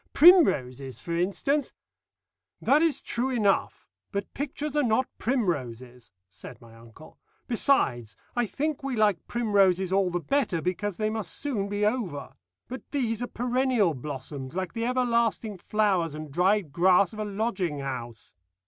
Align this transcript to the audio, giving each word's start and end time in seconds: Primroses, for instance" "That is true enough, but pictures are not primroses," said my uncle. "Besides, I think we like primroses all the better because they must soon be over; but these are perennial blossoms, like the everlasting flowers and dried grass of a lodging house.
Primroses, 0.15 0.99
for 0.99 1.15
instance" 1.15 1.73
"That 2.69 2.81
is 2.81 3.03
true 3.03 3.29
enough, 3.29 3.87
but 4.11 4.33
pictures 4.33 4.75
are 4.75 4.81
not 4.81 5.05
primroses," 5.19 6.11
said 6.27 6.59
my 6.59 6.73
uncle. 6.73 7.19
"Besides, 7.47 8.15
I 8.35 8.47
think 8.47 8.81
we 8.81 8.95
like 8.95 9.27
primroses 9.27 9.93
all 9.93 10.09
the 10.09 10.19
better 10.19 10.59
because 10.59 10.97
they 10.97 11.11
must 11.11 11.35
soon 11.35 11.69
be 11.69 11.85
over; 11.85 12.33
but 12.67 12.81
these 12.89 13.21
are 13.21 13.27
perennial 13.27 13.93
blossoms, 13.93 14.55
like 14.55 14.73
the 14.73 14.85
everlasting 14.87 15.59
flowers 15.59 16.15
and 16.15 16.31
dried 16.31 16.71
grass 16.71 17.13
of 17.13 17.19
a 17.19 17.23
lodging 17.23 17.77
house. 17.81 18.33